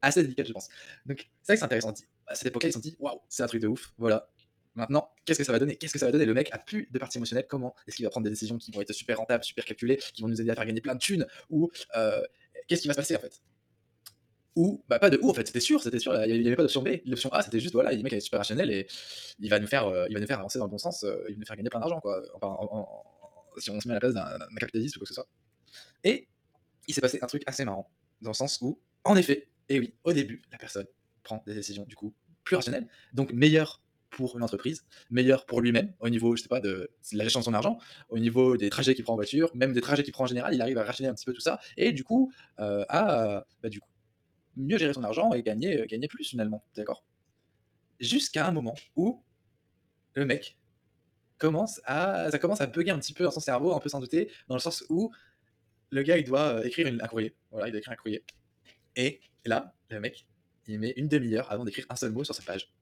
Assez 0.00 0.22
délicate, 0.22 0.48
je 0.48 0.52
pense. 0.52 0.68
Donc, 1.06 1.30
c'est 1.42 1.52
vrai 1.52 1.54
que 1.54 1.58
c'est 1.60 1.64
intéressant. 1.64 1.94
À 2.26 2.34
cette 2.34 2.48
époque-là, 2.48 2.68
ils 2.68 2.72
se 2.72 2.78
sont 2.78 2.82
dit, 2.82 2.96
waouh, 2.98 3.20
c'est 3.28 3.42
un 3.44 3.46
truc 3.46 3.62
de 3.62 3.68
ouf. 3.68 3.92
Voilà, 3.98 4.28
Maintenant, 4.74 5.10
qu'est-ce 5.24 5.38
que 5.38 5.44
ça 5.44 5.52
va 5.52 5.58
donner? 5.58 5.76
Qu'est-ce 5.76 5.92
que 5.92 5.98
ça 5.98 6.06
va 6.06 6.12
donner? 6.12 6.24
Le 6.24 6.32
mec 6.32 6.48
a 6.52 6.58
plus 6.58 6.88
de 6.90 6.98
partie 6.98 7.18
émotionnelle. 7.18 7.46
Comment 7.46 7.74
est-ce 7.86 7.96
qu'il 7.96 8.06
va 8.06 8.10
prendre 8.10 8.24
des 8.24 8.30
décisions 8.30 8.56
qui 8.56 8.70
vont 8.70 8.80
être 8.80 8.92
super 8.92 9.18
rentables, 9.18 9.44
super 9.44 9.64
calculées, 9.64 9.98
qui 10.14 10.22
vont 10.22 10.28
nous 10.28 10.40
aider 10.40 10.50
à 10.50 10.54
faire 10.54 10.64
gagner 10.64 10.80
plein 10.80 10.94
de 10.94 10.98
thunes? 10.98 11.26
Ou 11.50 11.70
euh, 11.96 12.22
qu'est-ce 12.68 12.82
qui 12.82 12.88
va 12.88 12.94
se 12.94 12.98
passer 12.98 13.16
en 13.16 13.20
fait? 13.20 13.42
Ou 14.56 14.82
bah 14.88 14.98
pas 14.98 15.10
de 15.10 15.18
ou 15.22 15.30
en 15.30 15.34
fait, 15.34 15.46
c'était 15.46 15.60
sûr, 15.60 15.82
c'était 15.82 15.98
sûr. 15.98 16.14
Il 16.24 16.40
n'y 16.40 16.46
avait 16.46 16.56
pas 16.56 16.62
d'option 16.62 16.82
B. 16.82 16.88
L'option 17.06 17.30
A, 17.32 17.42
c'était 17.42 17.60
juste 17.60 17.74
voilà, 17.74 17.92
le 17.92 18.02
mec 18.02 18.12
est 18.12 18.20
super 18.20 18.38
rationnel 18.38 18.70
et 18.70 18.86
il 19.38 19.50
va 19.50 19.58
nous 19.58 19.66
faire, 19.66 19.86
euh, 19.86 20.06
il 20.08 20.14
va 20.14 20.20
nous 20.20 20.26
faire 20.26 20.38
avancer 20.38 20.58
dans 20.58 20.66
le 20.66 20.70
bon 20.70 20.78
sens. 20.78 21.04
euh, 21.04 21.22
il 21.28 21.34
va 21.34 21.40
nous 21.40 21.46
faire 21.46 21.56
gagner 21.56 21.70
plein 21.70 21.80
d'argent 21.80 22.00
quoi. 22.00 22.22
Si 23.58 23.70
on 23.70 23.80
se 23.80 23.88
met 23.88 23.92
à 23.92 23.96
la 23.96 24.00
place 24.00 24.14
d'un 24.14 24.38
capitaliste 24.58 24.96
ou 24.96 25.00
quoi 25.00 25.04
que 25.04 25.08
ce 25.08 25.14
soit. 25.14 25.28
Et 26.04 26.28
il 26.88 26.94
s'est 26.94 27.00
passé 27.00 27.18
un 27.22 27.26
truc 27.26 27.42
assez 27.46 27.64
marrant 27.64 27.90
dans 28.20 28.30
le 28.30 28.34
sens 28.34 28.58
où, 28.60 28.80
en 29.04 29.16
effet, 29.16 29.48
et 29.68 29.78
oui, 29.78 29.94
au 30.04 30.12
début, 30.12 30.42
la 30.50 30.58
personne 30.58 30.86
prend 31.22 31.42
des 31.46 31.54
décisions 31.54 31.84
du 31.84 31.96
coup 31.96 32.14
plus 32.44 32.56
rationnelles, 32.56 32.88
donc 33.12 33.32
meilleures 33.32 33.82
pour 34.10 34.36
une 34.36 34.42
entreprise, 34.42 34.84
meilleur 35.10 35.46
pour 35.46 35.60
lui-même, 35.60 35.94
au 36.00 36.08
niveau, 36.10 36.36
je 36.36 36.42
sais 36.42 36.48
pas, 36.48 36.60
de 36.60 36.90
la 37.12 37.24
gestion 37.24 37.40
de 37.40 37.44
son 37.44 37.54
argent, 37.54 37.78
au 38.10 38.18
niveau 38.18 38.56
des 38.56 38.68
trajets 38.68 38.94
qu'il 38.94 39.04
prend 39.04 39.14
en 39.14 39.16
voiture, 39.16 39.50
même 39.54 39.72
des 39.72 39.80
trajets 39.80 40.02
qu'il 40.02 40.12
prend 40.12 40.24
en 40.24 40.26
général, 40.26 40.54
il 40.54 40.60
arrive 40.60 40.76
à 40.76 40.84
rationner 40.84 41.08
un 41.08 41.14
petit 41.14 41.24
peu 41.24 41.32
tout 41.32 41.40
ça, 41.40 41.60
et 41.76 41.92
du 41.92 42.04
coup, 42.04 42.30
euh, 42.60 42.84
à 42.88 43.46
bah, 43.62 43.70
du 43.70 43.80
coup, 43.80 43.88
mieux 44.56 44.76
gérer 44.76 44.92
son 44.92 45.02
argent 45.02 45.32
et 45.32 45.42
gagner, 45.42 45.86
gagner 45.86 46.08
plus 46.08 46.28
finalement, 46.28 46.62
d'accord? 46.76 47.04
Jusqu'à 48.00 48.46
un 48.46 48.52
moment 48.52 48.74
où 48.96 49.22
le 50.14 50.26
mec 50.26 50.58
commence 51.42 51.80
à, 51.84 52.30
ça 52.30 52.38
commence 52.38 52.60
à 52.60 52.66
bugger 52.66 52.92
un 52.92 52.98
petit 53.00 53.12
peu 53.12 53.24
dans 53.24 53.32
son 53.32 53.40
cerveau, 53.40 53.74
un 53.74 53.80
peu 53.80 53.88
sans 53.88 53.98
douter, 53.98 54.30
dans 54.46 54.54
le 54.54 54.60
sens 54.60 54.84
où 54.88 55.10
le 55.90 56.02
gars, 56.02 56.16
il 56.16 56.24
doit 56.24 56.58
euh, 56.58 56.62
écrire 56.62 56.86
un 56.86 57.08
courrier, 57.08 57.36
voilà, 57.50 57.66
il 57.66 57.72
doit 57.72 57.80
un 57.84 57.96
courrier, 57.96 58.24
et 58.94 59.20
là, 59.44 59.74
le 59.90 59.98
mec, 59.98 60.24
il 60.68 60.78
met 60.78 60.92
une 60.96 61.08
demi-heure 61.08 61.50
avant 61.50 61.64
d'écrire 61.64 61.84
un 61.88 61.96
seul 61.96 62.12
mot 62.12 62.22
sur 62.22 62.34
sa 62.34 62.44
page. 62.44 62.72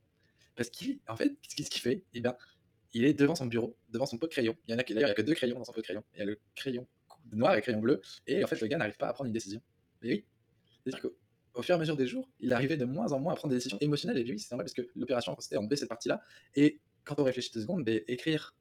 Parce 0.57 0.69
qu'en 0.69 1.17
fait, 1.17 1.33
qu'est-ce 1.57 1.71
qu'il 1.71 1.81
fait 1.81 2.05
Eh 2.12 2.21
bien, 2.21 2.37
il 2.93 3.05
est 3.05 3.15
devant 3.15 3.35
son 3.35 3.47
bureau, 3.47 3.79
devant 3.89 4.05
son 4.05 4.19
pot 4.19 4.27
de 4.27 4.33
crayon. 4.33 4.55
Il 4.69 4.73
y 4.73 4.75
en 4.75 4.79
a 4.79 4.83
d'ailleurs, 4.83 5.03
il 5.03 5.05
n'y 5.07 5.11
a 5.11 5.15
que 5.15 5.23
deux 5.23 5.35
crayons 5.35 5.59
dans 5.59 5.65
son 5.65 5.73
pot 5.73 5.81
de 5.81 5.87
crayon. 5.87 6.05
Il 6.15 6.19
y 6.19 6.23
a 6.23 6.27
le 6.27 6.39
crayon 6.55 6.87
noir 7.33 7.53
et 7.55 7.57
le 7.57 7.62
crayon 7.62 7.81
bleu. 7.81 8.03
Et 8.27 8.45
en 8.45 8.47
fait, 8.47 8.61
le 8.61 8.67
gars 8.67 8.77
n'arrive 8.77 8.97
pas 8.97 9.09
à 9.09 9.12
prendre 9.15 9.29
une 9.29 9.33
décision. 9.33 9.62
Et 10.03 10.09
oui. 10.09 10.27
C'est-à-dire 10.85 11.01
qu'au 11.01 11.62
fur 11.62 11.75
et 11.75 11.77
à 11.77 11.79
mesure 11.79 11.97
des 11.97 12.07
jours, 12.07 12.29
il 12.41 12.53
arrivait 12.53 12.77
de 12.77 12.85
moins 12.85 13.12
en 13.12 13.21
moins 13.21 13.33
à 13.33 13.37
prendre 13.37 13.51
des 13.51 13.59
décisions 13.59 13.79
émotionnelles. 13.81 14.19
Et 14.19 14.31
oui, 14.31 14.39
c'est 14.39 14.51
normal 14.51 14.67
parce 14.67 14.75
que 14.75 14.83
l'opération 14.95 15.35
consistait 15.35 15.57
à 15.57 15.61
enlever 15.61 15.77
cette 15.77 15.89
partie-là. 15.89 16.21
Et 16.55 16.81
quand 17.15 17.23
on 17.23 17.25
réfléchit 17.25 17.51
deux 17.53 17.62
secondes, 17.62 17.85
ben, 17.85 18.01
écrire 18.09 18.55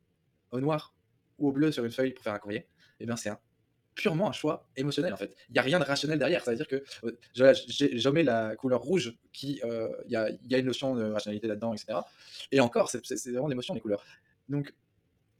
au 0.51 0.59
noir 0.59 0.95
ou 1.37 1.49
au 1.49 1.51
bleu 1.51 1.71
sur 1.71 1.85
une 1.85 1.91
feuille 1.91 2.13
pour 2.13 2.23
faire 2.23 2.33
un 2.33 2.39
courrier, 2.39 2.67
eh 2.99 3.05
bien, 3.05 3.15
c'est 3.15 3.31
purement 3.95 4.29
un 4.29 4.31
choix 4.31 4.67
émotionnel 4.77 5.13
en 5.13 5.17
fait. 5.17 5.35
Il 5.49 5.53
n'y 5.53 5.59
a 5.59 5.61
rien 5.61 5.79
de 5.79 5.83
rationnel 5.83 6.17
derrière. 6.19 6.43
Ça 6.43 6.51
veut 6.51 6.57
dire 6.57 6.67
que 6.67 6.83
euh, 7.03 7.53
j'ai- 7.67 7.97
j'omets 7.97 8.23
la 8.23 8.55
couleur 8.55 8.81
rouge, 8.81 9.17
qui 9.33 9.59
euh, 9.65 9.89
il 10.05 10.11
y, 10.11 10.15
a, 10.15 10.57
une 10.57 10.65
notion 10.65 10.95
de 10.95 11.03
rationalité 11.03 11.47
là-dedans, 11.47 11.73
etc. 11.73 11.99
Et 12.51 12.61
encore, 12.61 12.89
c'est 12.89 13.29
vraiment 13.31 13.47
l'émotion, 13.47 13.73
les 13.73 13.81
couleurs. 13.81 14.03
Donc, 14.47 14.73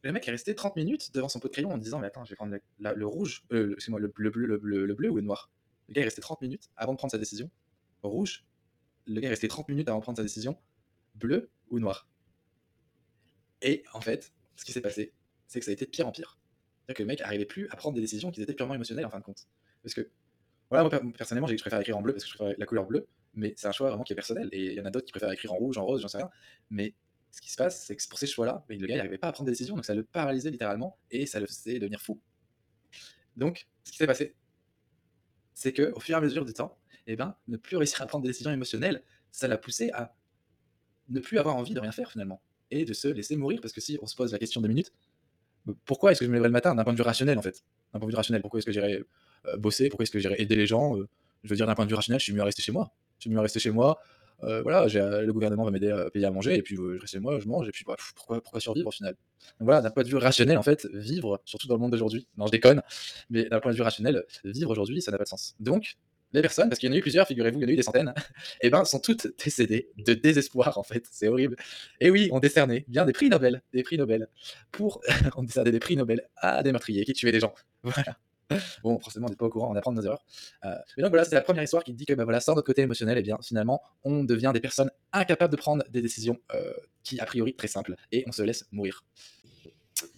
le 0.03 0.11
mec 0.11 0.27
est 0.27 0.31
resté 0.31 0.56
30 0.56 0.75
minutes 0.75 1.13
devant 1.13 1.29
son 1.29 1.39
pot 1.39 1.47
de 1.47 1.53
crayon 1.53 1.71
en 1.71 1.77
disant 1.77 2.00
Mais 2.00 2.07
attends, 2.07 2.25
je 2.25 2.31
vais 2.31 2.35
prendre 2.35 2.56
le, 2.79 3.06
rouge, 3.06 3.44
euh, 3.53 3.73
excuse-moi, 3.73 4.00
le, 4.00 4.11
le 4.17 4.29
bleu, 4.29 4.45
le, 4.45 4.57
bleu, 4.57 4.85
le 4.85 4.94
bleu 4.94 5.09
ou 5.09 5.15
le 5.15 5.21
noir? 5.21 5.50
Le 5.88 5.94
gars 5.94 6.01
est 6.01 6.06
resté 6.06 6.21
30 6.21 6.41
minutes 6.41 6.69
avant 6.75 6.94
de 6.94 6.97
prendre 6.97 7.11
sa 7.11 7.17
décision. 7.17 7.50
Rouge. 8.03 8.45
Le 9.07 9.21
gars 9.21 9.27
est 9.27 9.31
resté 9.31 9.47
30 9.47 9.69
minutes 9.69 9.88
avant 9.88 10.00
de 10.00 10.03
prendre 10.03 10.17
sa 10.17 10.23
décision. 10.23 10.57
Bleu 11.15 11.50
ou 11.69 11.79
noir? 11.79 12.08
Et 13.61 13.83
en 13.94 14.01
fait, 14.01 14.33
ce 14.56 14.65
qui 14.65 14.71
s'est 14.71 14.81
passé, 14.81 15.13
c'est 15.47 15.59
que 15.59 15.65
ça 15.65 15.71
a 15.71 15.73
été 15.73 15.85
de 15.85 15.89
pire 15.89 16.07
en 16.07 16.11
pire. 16.11 16.39
C'est-à-dire 16.81 16.97
que 16.97 17.03
le 17.03 17.07
mec 17.07 17.19
n'arrivait 17.19 17.45
plus 17.45 17.67
à 17.69 17.75
prendre 17.75 17.95
des 17.95 18.01
décisions 18.01 18.31
qui 18.31 18.41
étaient 18.41 18.53
purement 18.53 18.75
émotionnelles 18.75 19.06
en 19.06 19.09
fin 19.09 19.19
de 19.19 19.23
compte. 19.23 19.47
Parce 19.83 19.94
que, 19.94 20.09
voilà, 20.69 20.83
moi 20.83 20.89
per- 20.89 21.11
personnellement, 21.17 21.47
je 21.47 21.56
préfère 21.56 21.79
écrire 21.79 21.97
en 21.97 22.01
bleu 22.01 22.13
parce 22.13 22.23
que 22.23 22.29
je 22.29 22.35
préfère 22.35 22.56
la 22.57 22.65
couleur 22.65 22.85
bleue, 22.85 23.07
mais 23.33 23.53
c'est 23.57 23.67
un 23.67 23.71
choix 23.71 23.89
vraiment 23.89 24.03
qui 24.03 24.13
est 24.13 24.15
personnel. 24.15 24.50
Et 24.51 24.67
il 24.67 24.73
y 24.73 24.81
en 24.81 24.85
a 24.85 24.91
d'autres 24.91 25.06
qui 25.06 25.11
préfèrent 25.11 25.31
écrire 25.31 25.53
en 25.53 25.57
rouge, 25.57 25.77
en 25.77 25.85
rose, 25.85 26.01
j'en 26.01 26.07
sais 26.07 26.17
rien. 26.17 26.29
Mais 26.69 26.95
ce 27.31 27.41
qui 27.41 27.51
se 27.51 27.57
passe, 27.57 27.85
c'est 27.85 27.95
que 27.95 28.07
pour 28.09 28.17
ces 28.17 28.27
choix-là, 28.27 28.65
ben, 28.67 28.79
le 28.79 28.88
gars 28.88 28.97
n'arrivait 28.97 29.18
pas 29.18 29.28
à 29.28 29.31
prendre 29.31 29.45
des 29.45 29.51
décisions, 29.51 29.75
donc 29.75 29.85
ça 29.85 29.94
le 29.94 30.04
paralysait 30.04 30.49
littéralement 30.49 30.97
et 31.11 31.25
ça 31.25 31.39
le 31.39 31.47
faisait 31.47 31.80
devenir 31.80 32.01
fou. 32.01 32.19
Donc, 33.35 33.68
ce 33.83 33.92
qui 33.92 33.97
s'est 33.97 34.07
passé, 34.07 34.35
c'est 35.54 35.73
que 35.73 35.92
au 35.94 35.99
fur 35.99 36.16
et 36.16 36.18
à 36.18 36.21
mesure 36.21 36.45
du 36.45 36.54
temps, 36.54 36.80
eh 37.06 37.16
ben, 37.16 37.35
ne 37.47 37.57
plus 37.57 37.78
réussir 37.78 38.01
à 38.01 38.07
prendre 38.07 38.23
des 38.23 38.30
décisions 38.30 38.51
émotionnelles, 38.51 39.04
ça 39.31 39.47
l'a 39.47 39.57
poussé 39.57 39.92
à 39.92 40.16
ne 41.09 41.19
plus 41.19 41.37
avoir 41.37 41.56
envie 41.56 41.73
de 41.73 41.80
rien 41.80 41.92
faire 41.92 42.11
finalement 42.11 42.42
et 42.71 42.85
de 42.85 42.94
se 42.94 43.07
laisser 43.07 43.35
mourir 43.35 43.59
parce 43.61 43.73
que 43.73 43.81
si 43.81 43.97
on 44.02 44.07
se 44.07 44.16
pose 44.16 44.31
la 44.31 44.40
question 44.40 44.61
deux 44.61 44.68
minutes, 44.68 44.92
pourquoi 45.85 46.11
est-ce 46.11 46.19
que 46.19 46.26
je 46.26 46.30
me 46.30 46.35
lèverais 46.35 46.49
le 46.49 46.54
matin 46.54 46.73
d'un 46.76 46.83
point 46.83 46.94
de 46.94 46.97
vue 46.97 47.04
rationnel 47.04 47.38
en 47.38 47.42
fait? 47.42 47.64
D'un 47.94 47.99
point 47.99 48.07
de 48.07 48.11
vue 48.14 48.18
rationnel, 48.18 48.42
pourquoi 48.42 48.59
est-ce 48.59 48.66
que 48.66 48.71
j'irais 48.71 49.04
euh, 49.47 49.57
bosser? 49.57 49.90
Pourquoi 49.90 50.04
est-ce 50.04 50.11
que 50.11 50.19
j'irais 50.19 50.42
aider 50.42 50.56
les 50.56 50.68
gens? 50.68 50.97
Euh, 50.97 51.07
Je 51.44 51.49
veux 51.49 51.56
dire, 51.56 51.68
d'un 51.68 51.76
point 51.76 51.85
de 51.85 51.90
vue 51.90 51.95
rationnel, 51.95 52.19
je 52.19 52.26
suis 52.26 52.33
mieux 52.33 52.42
à 52.42 52.45
rester 52.45 52.61
chez 52.61 52.71
moi. 52.71 52.92
Je 53.18 53.23
suis 53.23 53.30
mieux 53.30 53.38
à 53.38 53.42
rester 53.42 53.59
chez 53.59 53.71
moi. 53.71 53.99
euh, 54.44 54.61
voilà, 54.61 54.88
le 54.88 55.31
gouvernement 55.33 55.66
va 55.66 55.71
m'aider 55.71 55.92
à 55.92 56.09
payer 56.09 56.26
à 56.26 56.31
manger 56.31 56.56
et 56.56 56.61
puis 56.61 56.76
je 56.76 56.81
reste 56.81 57.11
chez 57.11 57.19
moi, 57.19 57.40
je 57.40 57.47
mange 57.47 57.68
et 57.68 57.71
puis 57.71 57.83
bah, 57.85 57.95
pourquoi, 58.16 58.42
pourquoi 58.42 58.59
survivre 58.61 58.88
au 58.88 58.92
final? 58.92 59.14
Donc 59.59 59.66
voilà, 59.66 59.81
d'un 59.81 59.92
point 59.92 60.04
de 60.04 60.07
vue 60.07 60.16
rationnel 60.18 60.57
en 60.57 60.64
fait, 60.64 60.85
vivre, 60.94 61.42
surtout 61.45 61.68
dans 61.68 61.76
le 61.76 61.81
monde 61.81 61.92
d'aujourd'hui, 61.92 62.28
non 62.38 62.45
je 62.47 62.52
déconne, 62.52 62.81
mais 63.30 63.45
d'un 63.49 63.59
point 63.59 63.71
de 63.71 63.76
vue 63.78 63.81
rationnel, 63.83 64.23
vivre 64.45 64.69
aujourd'hui 64.71 65.02
ça 65.02 65.11
n'a 65.11 65.18
pas 65.18 65.26
de 65.26 65.30
sens. 65.30 65.56
Donc 65.59 65.97
les 66.33 66.42
personnes, 66.42 66.69
parce 66.69 66.80
qu'il 66.80 66.90
y 66.90 66.92
en 66.92 66.95
a 66.95 66.98
eu 66.98 67.02
plusieurs, 67.02 67.28
figurez-vous, 67.28 67.59
il 67.59 67.64
y 67.64 67.66
en 67.66 67.69
a 67.69 67.71
eu 67.71 67.76
des 67.76 67.83
centaines, 67.83 68.14
et 68.62 68.69
ben 68.69 68.86
sont 68.86 69.00
toutes 69.00 69.28
décédées 69.44 69.90
de 69.98 70.14
désespoir 70.14 70.78
en 70.78 70.83
fait, 70.83 71.06
c'est 71.12 71.28
horrible. 71.28 71.56
Et 72.00 72.09
oui, 72.09 72.30
on 72.31 72.40
décernait 72.40 72.86
bien 72.88 73.06
des 73.06 73.14
prix 73.14 73.30
Nobel, 73.30 73.62
des 73.74 73.83
prix 73.83 73.98
Nobel 73.98 74.28
pour 74.71 75.02
on 75.38 75.44
décernait 75.44 75.71
des 75.71 75.80
prix 75.80 75.95
Nobel 75.95 76.28
à 76.38 76.64
des 76.64 76.71
meurtriers 76.71 77.06
qui 77.06 77.14
tuaient 77.14 77.31
des 77.31 77.40
gens. 77.40 77.54
Voilà. 77.83 78.18
Bon, 78.83 79.00
forcément, 79.00 79.28
on 79.28 79.30
n'est 79.30 79.36
pas 79.36 79.45
au 79.45 79.50
courant, 79.50 79.71
on 79.71 79.76
apprend 79.76 79.92
de 79.92 79.98
nos 79.98 80.06
erreurs. 80.06 80.26
Euh, 80.66 80.76
mais 80.98 81.04
donc 81.04 81.12
voilà, 81.12 81.24
c'est 81.24 81.36
la 81.36 81.42
première 81.42 81.64
histoire 81.64 81.83
qui 81.83 81.94
dit 81.94 82.06
que 82.06 82.14
bah, 82.14 82.24
voilà, 82.24 82.40
sans 82.40 82.56
notre 82.56 82.66
côté 82.66 82.81
émotionnel, 82.81 83.18
et 83.18 83.21
bien 83.21 83.38
finalement, 83.44 83.81
on 84.04 84.24
devient 84.24 84.52
des 84.54 84.59
personnes 84.59 84.90
incapables 85.14 85.52
de 85.52 85.57
prendre 85.57 85.83
des 85.90 86.02
décisions 86.02 86.40
euh, 86.56 86.74
qui, 87.04 87.19
a 87.19 87.26
priori, 87.26 87.54
très 87.56 87.68
simples, 87.68 87.95
et 88.12 88.24
on 88.28 88.31
se 88.31 88.42
laisse 88.42 88.66
mourir. 88.71 89.04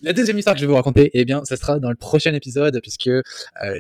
La 0.04 0.14
deuxième 0.14 0.40
histoire 0.40 0.56
que 0.56 0.60
je 0.60 0.66
vais 0.66 0.70
vous 0.72 0.76
raconter, 0.76 1.12
eh 1.14 1.26
bien, 1.26 1.46
ça 1.46 1.56
sera 1.56 1.78
dans 1.80 1.92
le 1.92 1.96
prochain 1.96 2.34
épisode, 2.34 2.80
puisque 2.82 3.06
euh, 3.06 3.22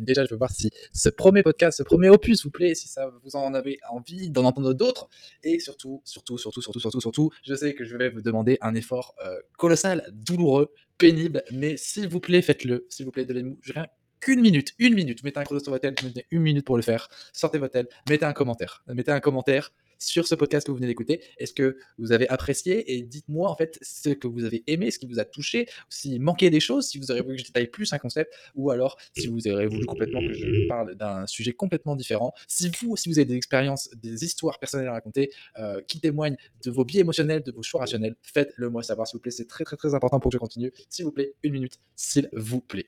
déjà, 0.02 0.24
je 0.24 0.30
veux 0.30 0.38
voir 0.38 0.52
si 0.52 0.70
ce 0.94 1.10
premier 1.10 1.42
podcast, 1.42 1.80
ce 1.80 1.84
premier 1.84 2.10
opus 2.10 2.44
vous 2.44 2.52
plaît, 2.52 2.76
si 2.76 2.88
ça 2.88 3.12
vous 3.24 3.36
en 3.36 3.56
avez 3.56 3.80
envie 3.90 4.30
d'en 4.30 4.46
entendre 4.46 4.74
d'autres, 4.74 5.10
et 5.44 5.60
surtout, 5.60 6.04
surtout, 6.06 6.38
surtout, 6.38 6.62
surtout, 6.62 6.80
surtout, 6.80 7.02
surtout, 7.02 7.32
je 7.44 7.56
sais 7.56 7.74
que 7.74 7.86
je 7.86 7.98
vais 7.98 8.10
vous 8.10 8.22
demander 8.22 8.60
un 8.62 8.76
effort 8.76 9.16
euh, 9.26 9.36
colossal, 9.58 10.08
douloureux, 10.14 10.72
pénible, 11.00 11.44
mais 11.52 11.76
s'il 11.76 12.08
vous 12.08 12.20
plaît, 12.20 12.44
faites-le, 12.44 12.86
s'il 12.88 13.08
vous 13.08 13.12
plaît, 13.12 13.26
donnez-moi 13.26 13.56
rien, 13.74 13.88
qu'une 14.20 14.42
minute, 14.42 14.74
une 14.78 14.94
minute. 14.94 15.24
Mettez 15.24 15.40
un 15.40 15.44
chrono 15.44 15.60
sur 15.60 15.72
votre 15.72 15.82
tel, 15.82 15.96
mettez 16.04 16.28
une 16.30 16.44
minute 16.44 16.66
pour 16.66 16.78
le 16.78 16.84
faire. 16.84 17.10
Sortez 17.34 17.58
votre 17.58 17.74
tel, 17.74 17.88
mettez 18.08 18.26
un 18.26 18.34
commentaire. 18.34 18.84
Mettez 18.88 19.12
un 19.12 19.20
commentaire 19.20 19.72
sur 20.02 20.28
ce 20.28 20.36
podcast 20.36 20.66
que 20.66 20.72
vous 20.72 20.78
venez 20.78 20.88
d'écouter. 20.88 21.22
Est-ce 21.38 21.54
que 21.54 21.78
vous 21.98 22.12
avez 22.12 22.28
apprécié? 22.30 22.94
Et 22.94 23.04
dites-moi 23.04 23.50
en 23.50 23.56
fait 23.56 23.78
ce 23.82 24.10
que 24.10 24.28
vous 24.28 24.44
avez 24.44 24.64
aimé, 24.68 24.92
ce 24.92 25.00
qui 25.00 25.06
vous 25.06 25.20
a 25.20 25.26
touché, 25.26 25.68
s'il 25.90 26.20
manquait 26.22 26.50
des 26.50 26.60
choses, 26.60 26.88
si 26.88 26.98
vous 26.98 27.12
aurez 27.12 27.22
voulu 27.22 27.36
que 27.36 27.42
je 27.42 27.48
détaille 27.48 27.68
plus 27.68 27.94
un 27.94 28.00
concept, 28.00 28.34
ou 28.56 28.72
alors 28.72 28.98
si 29.16 29.28
vous 29.28 29.48
aurez 29.48 29.68
voulu 29.68 29.86
complètement 29.86 30.20
que 30.20 30.34
je 30.34 30.68
parle 30.68 30.96
d'un 30.96 31.28
sujet 31.28 31.54
complètement 31.54 31.96
différent. 31.96 32.34
Si 32.48 32.72
vous, 32.82 32.98
si 32.98 33.10
vous 33.10 33.20
avez 33.20 33.26
des 33.26 33.36
expériences, 33.36 33.90
des 34.02 34.26
histoires 34.26 34.60
personnelles 34.60 34.88
à 34.88 34.94
raconter 34.94 35.32
euh, 35.60 35.82
qui 35.88 36.00
témoignent 36.00 36.38
de 36.66 36.72
vos 36.72 36.84
biais 36.84 37.02
émotionnels, 37.02 37.44
de 37.44 37.52
vos 37.52 37.64
choix 37.64 37.82
rationnels, 37.82 38.16
faites-le 38.24 38.70
moi 38.70 38.84
savoir 38.84 39.08
s'il 39.08 39.18
vous 39.18 39.22
plaît. 39.22 39.32
C'est 39.32 39.48
très 39.48 39.64
très 39.64 39.78
très 39.78 39.94
important 39.94 40.20
pour 40.20 40.32
que 40.32 40.36
je 40.36 40.40
continue. 40.40 40.72
S'il 40.90 41.06
vous 41.06 41.12
plaît, 41.12 41.34
une 41.44 41.54
minute, 41.54 41.80
s'il 41.96 42.30
vous 42.34 42.62
plaît. 42.62 42.88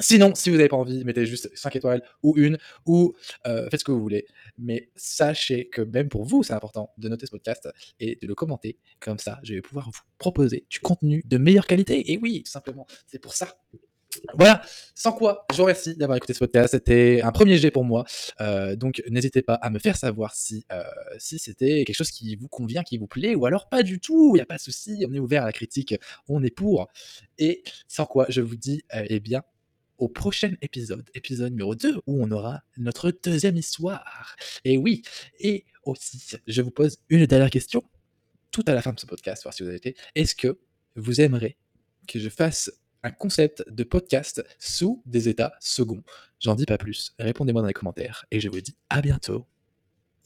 Sinon, 0.00 0.34
si 0.34 0.50
vous 0.50 0.56
n'avez 0.56 0.68
pas 0.68 0.76
envie, 0.76 1.04
mettez 1.04 1.26
juste 1.26 1.50
5 1.54 1.74
étoiles 1.76 2.02
ou 2.22 2.34
une, 2.36 2.58
ou 2.86 3.14
euh, 3.46 3.68
faites 3.70 3.80
ce 3.80 3.84
que 3.84 3.92
vous 3.92 4.00
voulez. 4.00 4.26
Mais 4.56 4.90
sachez 4.94 5.68
que 5.68 5.82
même 5.82 6.08
pour 6.08 6.24
vous, 6.24 6.42
c'est 6.42 6.52
important 6.52 6.92
de 6.98 7.08
noter 7.08 7.26
ce 7.26 7.32
podcast 7.32 7.68
et 7.98 8.16
de 8.20 8.26
le 8.26 8.34
commenter. 8.34 8.78
Comme 9.00 9.18
ça, 9.18 9.40
je 9.42 9.54
vais 9.54 9.60
pouvoir 9.60 9.86
vous 9.86 10.00
proposer 10.18 10.66
du 10.70 10.80
contenu 10.80 11.22
de 11.24 11.38
meilleure 11.38 11.66
qualité. 11.66 12.12
Et 12.12 12.18
oui, 12.18 12.42
tout 12.44 12.50
simplement, 12.50 12.86
c'est 13.06 13.18
pour 13.18 13.34
ça. 13.34 13.48
Voilà, 14.34 14.62
sans 14.94 15.12
quoi, 15.12 15.46
je 15.52 15.56
vous 15.56 15.64
remercie 15.64 15.96
d'avoir 15.96 16.16
écouté 16.16 16.32
ce 16.32 16.38
podcast. 16.38 16.70
C'était 16.72 17.20
un 17.22 17.30
premier 17.30 17.58
jet 17.58 17.70
pour 17.70 17.84
moi. 17.84 18.04
Euh, 18.40 18.74
donc, 18.74 19.02
n'hésitez 19.08 19.42
pas 19.42 19.54
à 19.54 19.70
me 19.70 19.78
faire 19.78 19.96
savoir 19.96 20.34
si, 20.34 20.64
euh, 20.72 20.82
si 21.18 21.38
c'était 21.38 21.84
quelque 21.84 21.96
chose 21.96 22.10
qui 22.10 22.36
vous 22.36 22.48
convient, 22.48 22.82
qui 22.82 22.98
vous 22.98 23.06
plaît, 23.06 23.34
ou 23.34 23.46
alors 23.46 23.68
pas 23.68 23.82
du 23.82 24.00
tout. 24.00 24.32
Il 24.34 24.38
n'y 24.38 24.42
a 24.42 24.46
pas 24.46 24.56
de 24.56 24.60
souci, 24.60 25.04
on 25.08 25.12
est 25.12 25.18
ouvert 25.18 25.42
à 25.42 25.46
la 25.46 25.52
critique, 25.52 25.94
on 26.28 26.42
est 26.42 26.50
pour. 26.50 26.88
Et 27.38 27.62
sans 27.86 28.06
quoi, 28.06 28.26
je 28.28 28.40
vous 28.40 28.56
dis, 28.56 28.82
eh 28.92 29.20
bien, 29.20 29.42
au 29.98 30.08
prochain 30.08 30.54
épisode, 30.62 31.08
épisode 31.14 31.50
numéro 31.50 31.74
2, 31.74 31.96
où 32.06 32.24
on 32.24 32.30
aura 32.30 32.62
notre 32.76 33.12
deuxième 33.22 33.56
histoire. 33.56 34.36
Et 34.64 34.78
oui, 34.78 35.02
et 35.40 35.64
aussi, 35.84 36.36
je 36.46 36.62
vous 36.62 36.70
pose 36.70 36.98
une 37.08 37.26
dernière 37.26 37.50
question, 37.50 37.82
tout 38.50 38.64
à 38.66 38.74
la 38.74 38.82
fin 38.82 38.92
de 38.92 39.00
ce 39.00 39.06
podcast, 39.06 39.42
voir 39.42 39.54
si 39.54 39.62
vous 39.62 39.68
avez 39.68 39.78
été. 39.78 39.96
Est-ce 40.14 40.34
que 40.34 40.58
vous 40.96 41.20
aimeriez 41.20 41.56
que 42.06 42.18
je 42.18 42.28
fasse 42.28 42.72
un 43.02 43.10
concept 43.10 43.64
de 43.68 43.84
podcast 43.84 44.44
sous 44.58 45.02
des 45.06 45.28
états 45.28 45.54
seconds? 45.60 46.02
J'en 46.40 46.54
dis 46.54 46.66
pas 46.66 46.78
plus. 46.78 47.14
Répondez-moi 47.18 47.62
dans 47.62 47.68
les 47.68 47.74
commentaires 47.74 48.24
et 48.30 48.40
je 48.40 48.48
vous 48.48 48.60
dis 48.60 48.76
à 48.88 49.02
bientôt. 49.02 49.46